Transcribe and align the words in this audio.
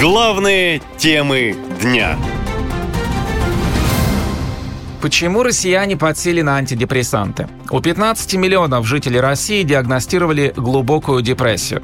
Главные 0.00 0.82
темы 0.98 1.56
дня. 1.80 2.18
Почему 5.00 5.44
россияне 5.44 5.96
подсели 5.96 6.42
на 6.42 6.56
антидепрессанты? 6.56 7.46
У 7.70 7.80
15 7.80 8.34
миллионов 8.34 8.86
жителей 8.86 9.20
России 9.20 9.62
диагностировали 9.62 10.52
глубокую 10.56 11.22
депрессию. 11.22 11.80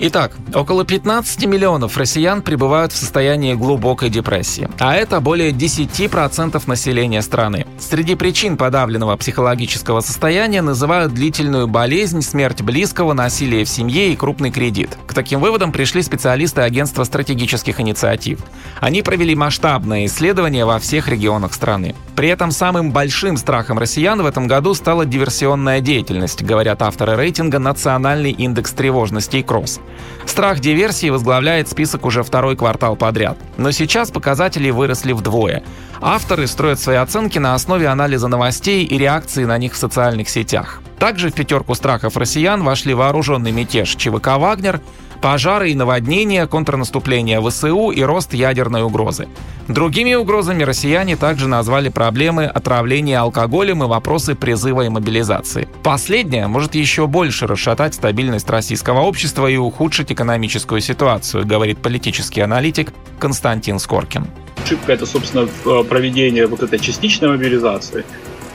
Итак, 0.00 0.36
около 0.54 0.84
15 0.84 1.46
миллионов 1.46 1.96
россиян 1.96 2.40
пребывают 2.40 2.92
в 2.92 2.96
состоянии 2.96 3.54
глубокой 3.54 4.10
депрессии, 4.10 4.68
а 4.78 4.94
это 4.94 5.18
более 5.18 5.50
10% 5.50 6.62
населения 6.66 7.20
страны. 7.20 7.66
Среди 7.80 8.14
причин 8.14 8.56
подавленного 8.56 9.16
психологического 9.16 10.00
состояния 10.00 10.62
называют 10.62 11.12
длительную 11.12 11.66
болезнь, 11.66 12.22
смерть 12.22 12.62
близкого, 12.62 13.12
насилие 13.12 13.64
в 13.64 13.68
семье 13.68 14.12
и 14.12 14.16
крупный 14.16 14.52
кредит. 14.52 14.96
Таким 15.18 15.40
выводам 15.40 15.72
пришли 15.72 16.00
специалисты 16.02 16.60
Агентства 16.60 17.02
стратегических 17.02 17.80
инициатив. 17.80 18.38
Они 18.80 19.02
провели 19.02 19.34
масштабное 19.34 20.06
исследование 20.06 20.64
во 20.64 20.78
всех 20.78 21.08
регионах 21.08 21.54
страны. 21.54 21.96
При 22.14 22.28
этом 22.28 22.52
самым 22.52 22.92
большим 22.92 23.36
страхом 23.36 23.80
россиян 23.80 24.22
в 24.22 24.26
этом 24.26 24.46
году 24.46 24.74
стала 24.74 25.04
диверсионная 25.04 25.80
деятельность, 25.80 26.44
говорят 26.44 26.82
авторы 26.82 27.16
рейтинга 27.16 27.58
«Национальный 27.58 28.30
индекс 28.30 28.70
тревожности» 28.70 29.38
и 29.38 29.42
«Кросс». 29.42 29.80
Страх 30.24 30.60
диверсии 30.60 31.10
возглавляет 31.10 31.68
список 31.68 32.06
уже 32.06 32.22
второй 32.22 32.56
квартал 32.56 32.94
подряд. 32.94 33.38
Но 33.56 33.72
сейчас 33.72 34.12
показатели 34.12 34.70
выросли 34.70 35.10
вдвое. 35.10 35.64
Авторы 36.00 36.46
строят 36.46 36.78
свои 36.78 36.96
оценки 36.96 37.38
на 37.38 37.54
основе 37.54 37.88
анализа 37.88 38.28
новостей 38.28 38.84
и 38.84 38.96
реакции 38.96 39.44
на 39.44 39.58
них 39.58 39.72
в 39.72 39.78
социальных 39.78 40.28
сетях. 40.28 40.80
Также 41.00 41.30
в 41.30 41.34
пятерку 41.34 41.74
страхов 41.74 42.16
россиян 42.16 42.62
вошли 42.62 42.94
вооруженный 42.94 43.50
мятеж 43.50 43.96
ЧВК 43.96 44.36
«Вагнер», 44.36 44.80
пожары 45.20 45.70
и 45.70 45.74
наводнения, 45.74 46.46
контрнаступление 46.46 47.40
ВСУ 47.40 47.90
и 47.90 48.02
рост 48.02 48.34
ядерной 48.34 48.82
угрозы. 48.82 49.28
Другими 49.68 50.14
угрозами 50.14 50.62
россияне 50.62 51.16
также 51.16 51.46
назвали 51.46 51.90
проблемы 51.90 52.44
отравления 52.46 53.18
алкоголем 53.18 53.84
и 53.84 53.86
вопросы 53.86 54.34
призыва 54.34 54.82
и 54.82 54.88
мобилизации. 54.88 55.68
Последнее 55.82 56.46
может 56.46 56.74
еще 56.74 57.06
больше 57.06 57.46
расшатать 57.46 57.94
стабильность 57.94 58.48
российского 58.48 59.00
общества 59.00 59.46
и 59.46 59.56
ухудшить 59.56 60.10
экономическую 60.10 60.80
ситуацию, 60.80 61.46
говорит 61.46 61.78
политический 61.78 62.40
аналитик 62.40 62.92
Константин 63.18 63.78
Скоркин. 63.78 64.26
Ошибка 64.64 64.92
это, 64.92 65.06
собственно, 65.06 65.48
проведение 65.84 66.46
вот 66.46 66.62
этой 66.62 66.78
частичной 66.78 67.28
мобилизации. 67.28 68.04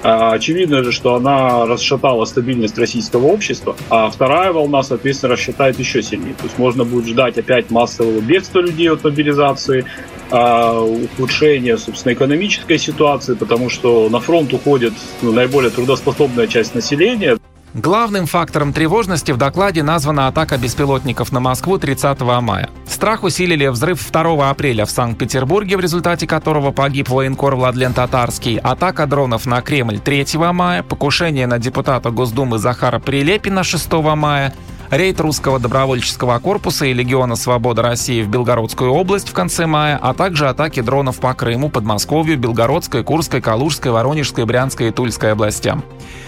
А, 0.03 0.33
очевидно 0.33 0.83
же, 0.83 0.91
что 0.91 1.15
она 1.15 1.65
расшатала 1.65 2.25
стабильность 2.25 2.77
российского 2.77 3.27
общества, 3.27 3.75
а 3.89 4.09
вторая 4.09 4.51
волна, 4.51 4.83
соответственно, 4.83 5.33
расшатает 5.33 5.79
еще 5.79 6.03
сильнее. 6.03 6.33
То 6.33 6.43
есть 6.43 6.57
можно 6.57 6.83
будет 6.83 7.07
ждать 7.07 7.37
опять 7.37 7.71
массового 7.71 8.19
бегства 8.19 8.59
людей 8.59 8.89
от 8.89 9.03
мобилизации, 9.03 9.85
а, 10.29 10.81
ухудшения, 10.81 11.77
собственно, 11.77 12.13
экономической 12.13 12.77
ситуации, 12.77 13.35
потому 13.35 13.69
что 13.69 14.09
на 14.09 14.19
фронт 14.19 14.51
уходит 14.51 14.93
ну, 15.21 15.31
наиболее 15.31 15.71
трудоспособная 15.71 16.47
часть 16.47 16.75
населения. 16.75 17.37
Главным 17.73 18.27
фактором 18.27 18.71
тревожности 18.71 19.31
в 19.31 19.37
докладе 19.37 19.81
названа 19.81 20.27
атака 20.27 20.59
беспилотников 20.59 21.31
на 21.31 21.39
Москву 21.39 21.79
30 21.79 22.21
мая. 22.21 22.69
Страх 22.85 23.23
усилили 23.23 23.65
взрыв 23.65 24.11
2 24.11 24.47
апреля 24.47 24.85
в 24.85 24.91
Санкт-Петербурге, 24.91 25.77
в 25.77 25.79
результате 25.79 26.27
которого 26.27 26.71
погиб 26.71 27.09
военкор 27.09 27.55
Владлен 27.55 27.93
Татарский, 27.93 28.57
атака 28.57 29.07
дронов 29.07 29.47
на 29.47 29.61
Кремль 29.63 29.99
3 29.99 30.37
мая, 30.51 30.83
покушение 30.83 31.47
на 31.47 31.57
депутата 31.57 32.11
Госдумы 32.11 32.59
Захара 32.59 32.99
Прилепина 32.99 33.63
6 33.63 33.91
мая, 33.91 34.53
рейд 34.97 35.19
русского 35.19 35.59
добровольческого 35.59 36.39
корпуса 36.39 36.85
и 36.85 36.93
Легиона 36.93 37.35
Свобода 37.35 37.81
России 37.81 38.21
в 38.21 38.27
Белгородскую 38.27 38.91
область 38.91 39.29
в 39.29 39.33
конце 39.33 39.65
мая, 39.65 39.97
а 40.01 40.13
также 40.13 40.47
атаки 40.47 40.81
дронов 40.81 41.19
по 41.19 41.33
Крыму, 41.33 41.69
Подмосковью, 41.69 42.37
Белгородской, 42.37 43.03
Курской, 43.03 43.41
Калужской, 43.41 43.91
Воронежской, 43.91 44.45
Брянской 44.45 44.89
и 44.89 44.91
Тульской 44.91 45.31
областям. 45.31 45.83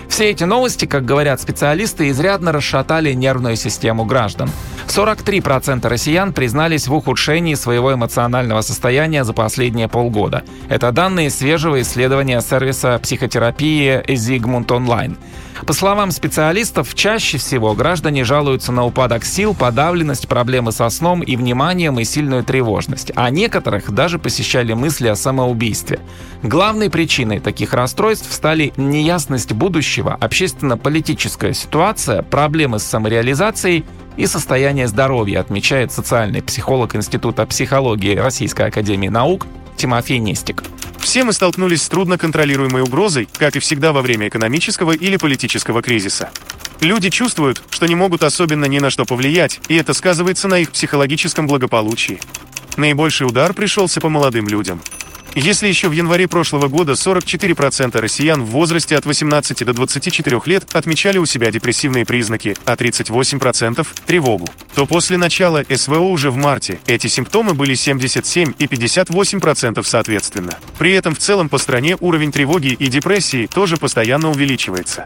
Все 0.07 0.29
эти 0.29 0.43
новости, 0.43 0.85
как 0.85 1.05
говорят 1.05 1.41
специалисты, 1.41 2.09
изрядно 2.09 2.51
расшатали 2.51 3.13
нервную 3.13 3.55
систему 3.55 4.05
граждан. 4.05 4.49
43% 4.87 5.87
россиян 5.87 6.33
признались 6.33 6.87
в 6.87 6.93
ухудшении 6.93 7.55
своего 7.55 7.93
эмоционального 7.93 8.61
состояния 8.61 9.23
за 9.23 9.33
последние 9.33 9.87
полгода. 9.87 10.43
Это 10.69 10.91
данные 10.91 11.29
свежего 11.29 11.81
исследования 11.81 12.41
сервиса 12.41 12.99
психотерапии 12.99 14.01
Zigmund 14.07 14.67
Online. 14.67 15.17
По 15.65 15.73
словам 15.73 16.11
специалистов, 16.11 16.93
чаще 16.93 17.37
всего 17.37 17.73
граждане 17.73 18.23
жалуются 18.23 18.71
на 18.71 18.85
упадок 18.85 19.25
сил, 19.25 19.55
подавленность, 19.55 20.27
проблемы 20.27 20.71
со 20.71 20.89
сном 20.89 21.21
и 21.21 21.35
вниманием 21.35 21.97
и 21.99 22.03
сильную 22.03 22.43
тревожность, 22.43 23.11
а 23.15 23.29
некоторых 23.29 23.91
даже 23.91 24.19
посещали 24.19 24.73
мысли 24.73 25.07
о 25.07 25.15
самоубийстве. 25.15 25.99
Главной 26.43 26.89
причиной 26.89 27.39
таких 27.39 27.73
расстройств 27.73 28.31
стали 28.31 28.73
неясность 28.77 29.53
будущего, 29.53 30.15
общественно-политическая 30.19 31.53
ситуация, 31.53 32.21
проблемы 32.21 32.79
с 32.79 32.83
самореализацией 32.83 33.85
и 34.17 34.25
состояние 34.27 34.87
здоровья, 34.87 35.39
отмечает 35.39 35.91
социальный 35.91 36.41
психолог 36.41 36.95
Института 36.95 37.45
психологии 37.45 38.15
Российской 38.15 38.67
Академии 38.67 39.07
Наук 39.07 39.47
Тимофей 39.77 40.19
Нестик. 40.19 40.63
Все 40.99 41.23
мы 41.23 41.33
столкнулись 41.33 41.83
с 41.83 41.89
трудноконтролируемой 41.89 42.81
угрозой, 42.81 43.27
как 43.37 43.55
и 43.55 43.59
всегда 43.59 43.93
во 43.93 44.01
время 44.01 44.27
экономического 44.27 44.91
или 44.91 45.17
политического 45.17 45.81
кризиса. 45.81 46.29
Люди 46.81 47.09
чувствуют, 47.09 47.61
что 47.69 47.85
не 47.85 47.95
могут 47.95 48.23
особенно 48.23 48.65
ни 48.65 48.79
на 48.79 48.89
что 48.89 49.05
повлиять, 49.05 49.59
и 49.67 49.75
это 49.75 49.93
сказывается 49.93 50.47
на 50.47 50.59
их 50.59 50.71
психологическом 50.71 51.47
благополучии. 51.47 52.19
Наибольший 52.77 53.27
удар 53.27 53.53
пришелся 53.53 54.01
по 54.01 54.09
молодым 54.09 54.47
людям. 54.47 54.81
Если 55.35 55.67
еще 55.67 55.89
в 55.89 55.91
январе 55.91 56.29
прошлого 56.29 56.69
года 56.69 56.93
44% 56.93 57.99
россиян 57.99 58.41
в 58.41 58.51
возрасте 58.51 58.95
от 58.95 59.05
18 59.05 59.65
до 59.65 59.73
24 59.73 60.41
лет 60.45 60.73
отмечали 60.73 61.17
у 61.17 61.25
себя 61.25 61.51
депрессивные 61.51 62.05
признаки, 62.05 62.55
а 62.63 62.75
38%– 62.75 63.85
тревогу, 64.05 64.47
то 64.75 64.85
после 64.85 65.17
начала 65.17 65.65
СВО 65.69 65.99
уже 65.99 66.31
в 66.31 66.37
марте 66.37 66.79
эти 66.87 67.07
симптомы 67.07 67.53
были 67.53 67.75
77 67.75 68.53
и 68.57 68.65
58% 68.65 69.83
соответственно. 69.83 70.57
При 70.79 70.93
этом 70.93 71.13
в 71.13 71.19
целом 71.19 71.49
по 71.49 71.57
стране 71.57 71.97
уровень 71.99 72.31
тревоги 72.31 72.67
и 72.67 72.87
депрессии 72.87 73.47
тоже 73.47 73.75
постоянно 73.75 74.29
увеличивается. 74.29 75.05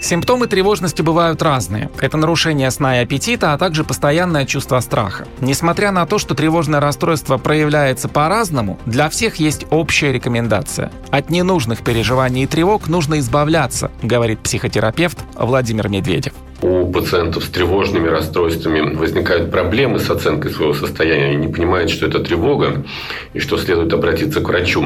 Симптомы 0.00 0.46
тревожности 0.46 1.02
бывают 1.02 1.42
разные. 1.42 1.90
Это 2.00 2.16
нарушение 2.16 2.70
сна 2.70 2.98
и 2.98 3.02
аппетита, 3.02 3.52
а 3.52 3.58
также 3.58 3.84
постоянное 3.84 4.46
чувство 4.46 4.78
страха. 4.80 5.26
Несмотря 5.40 5.90
на 5.90 6.06
то, 6.06 6.18
что 6.18 6.34
тревожное 6.34 6.80
расстройство 6.80 7.36
проявляется 7.36 8.08
по-разному, 8.08 8.78
для 8.86 9.08
всех 9.08 9.36
есть 9.36 9.66
общая 9.70 10.12
рекомендация. 10.12 10.92
От 11.10 11.30
ненужных 11.30 11.82
переживаний 11.82 12.44
и 12.44 12.46
тревог 12.46 12.88
нужно 12.88 13.18
избавляться, 13.18 13.90
говорит 14.02 14.40
психотерапевт 14.40 15.18
Владимир 15.34 15.88
Медведев 15.88 16.32
у 16.62 16.90
пациентов 16.90 17.44
с 17.44 17.48
тревожными 17.48 18.08
расстройствами 18.08 18.94
возникают 18.94 19.50
проблемы 19.50 19.98
с 19.98 20.10
оценкой 20.10 20.50
своего 20.50 20.74
состояния. 20.74 21.26
Они 21.26 21.46
не 21.46 21.52
понимают, 21.52 21.90
что 21.90 22.06
это 22.06 22.18
тревога 22.18 22.84
и 23.32 23.38
что 23.38 23.58
следует 23.58 23.92
обратиться 23.92 24.40
к 24.40 24.48
врачу. 24.48 24.84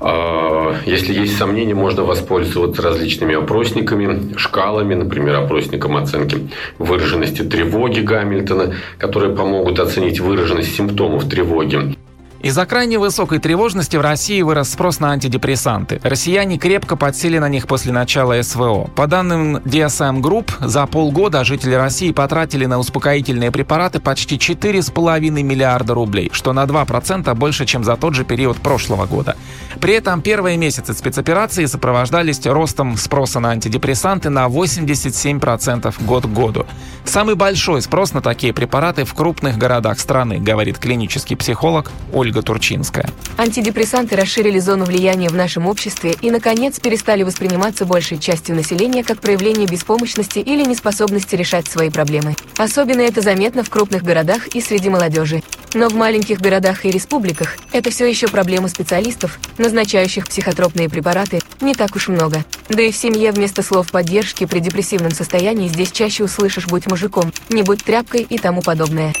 А, 0.00 0.74
если 0.86 1.12
есть 1.12 1.36
сомнения, 1.36 1.74
можно 1.74 2.04
воспользоваться 2.04 2.82
различными 2.82 3.34
опросниками, 3.34 4.36
шкалами, 4.36 4.94
например, 4.94 5.36
опросником 5.36 5.96
оценки 5.96 6.48
выраженности 6.78 7.42
тревоги 7.42 8.00
Гамильтона, 8.00 8.74
которые 8.98 9.34
помогут 9.36 9.80
оценить 9.80 10.20
выраженность 10.20 10.74
симптомов 10.74 11.28
тревоги. 11.28 11.96
Из-за 12.44 12.66
крайне 12.66 12.98
высокой 12.98 13.38
тревожности 13.38 13.96
в 13.96 14.02
России 14.02 14.42
вырос 14.42 14.68
спрос 14.68 15.00
на 15.00 15.12
антидепрессанты. 15.12 15.98
Россияне 16.02 16.58
крепко 16.58 16.94
подсели 16.94 17.38
на 17.38 17.48
них 17.48 17.66
после 17.66 17.90
начала 17.90 18.42
СВО. 18.42 18.90
По 18.94 19.06
данным 19.06 19.56
DSM 19.64 20.20
Group, 20.20 20.50
за 20.60 20.84
полгода 20.84 21.42
жители 21.42 21.72
России 21.72 22.12
потратили 22.12 22.66
на 22.66 22.78
успокоительные 22.78 23.50
препараты 23.50 23.98
почти 23.98 24.36
4,5 24.36 25.30
миллиарда 25.30 25.94
рублей, 25.94 26.28
что 26.34 26.52
на 26.52 26.64
2% 26.64 27.34
больше, 27.34 27.64
чем 27.64 27.82
за 27.82 27.96
тот 27.96 28.14
же 28.14 28.24
период 28.24 28.58
прошлого 28.58 29.06
года. 29.06 29.38
При 29.84 29.92
этом 29.92 30.22
первые 30.22 30.56
месяцы 30.56 30.94
спецоперации 30.94 31.66
сопровождались 31.66 32.46
ростом 32.46 32.96
спроса 32.96 33.38
на 33.38 33.50
антидепрессанты 33.50 34.30
на 34.30 34.46
87% 34.46 35.94
год 36.06 36.24
к 36.24 36.28
году. 36.28 36.64
Самый 37.04 37.34
большой 37.34 37.82
спрос 37.82 38.14
на 38.14 38.22
такие 38.22 38.54
препараты 38.54 39.04
в 39.04 39.12
крупных 39.12 39.58
городах 39.58 40.00
страны, 40.00 40.38
говорит 40.38 40.78
клинический 40.78 41.36
психолог 41.36 41.92
Ольга 42.14 42.40
Турчинская. 42.40 43.10
Антидепрессанты 43.36 44.16
расширили 44.16 44.58
зону 44.58 44.86
влияния 44.86 45.28
в 45.28 45.34
нашем 45.34 45.66
обществе 45.66 46.16
и, 46.18 46.30
наконец, 46.30 46.80
перестали 46.80 47.22
восприниматься 47.22 47.84
большей 47.84 48.16
частью 48.16 48.56
населения 48.56 49.04
как 49.04 49.20
проявление 49.20 49.66
беспомощности 49.66 50.38
или 50.38 50.64
неспособности 50.64 51.36
решать 51.36 51.68
свои 51.68 51.90
проблемы. 51.90 52.36
Особенно 52.56 53.02
это 53.02 53.20
заметно 53.20 53.62
в 53.62 53.68
крупных 53.68 54.02
городах 54.02 54.46
и 54.46 54.62
среди 54.62 54.88
молодежи. 54.88 55.42
Но 55.74 55.88
в 55.88 55.94
маленьких 55.94 56.40
городах 56.40 56.84
и 56.84 56.90
республиках 56.90 57.56
это 57.72 57.90
все 57.90 58.06
еще 58.06 58.28
проблема 58.28 58.68
специалистов, 58.68 59.38
назначающих 59.58 60.26
психотропные 60.26 60.88
препараты, 60.88 61.40
не 61.60 61.74
так 61.74 61.96
уж 61.96 62.08
много. 62.08 62.44
Да 62.68 62.80
и 62.80 62.92
в 62.92 62.96
семье 62.96 63.32
вместо 63.32 63.62
слов 63.62 63.90
поддержки 63.90 64.46
при 64.46 64.60
депрессивном 64.60 65.10
состоянии 65.10 65.68
здесь 65.68 65.90
чаще 65.90 66.24
услышишь 66.24 66.66
«будь 66.68 66.86
мужиком», 66.86 67.32
«не 67.48 67.62
будь 67.62 67.82
тряпкой» 67.82 68.22
и 68.22 68.38
тому 68.38 68.62
подобное. 68.62 69.12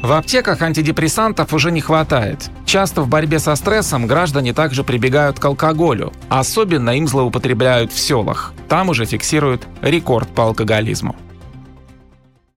В 0.00 0.12
аптеках 0.12 0.62
антидепрессантов 0.62 1.52
уже 1.52 1.72
не 1.72 1.80
хватает. 1.80 2.50
Часто 2.64 3.02
в 3.02 3.08
борьбе 3.08 3.40
со 3.40 3.56
стрессом 3.56 4.06
граждане 4.06 4.54
также 4.54 4.84
прибегают 4.84 5.40
к 5.40 5.44
алкоголю. 5.44 6.12
Особенно 6.28 6.90
им 6.90 7.08
злоупотребляют 7.08 7.92
в 7.92 7.98
селах. 7.98 8.54
Там 8.68 8.90
уже 8.90 9.06
фиксируют 9.06 9.66
рекорд 9.82 10.28
по 10.28 10.44
алкоголизму. 10.44 11.16